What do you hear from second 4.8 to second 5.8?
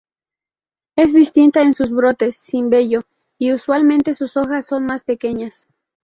más pequeñas.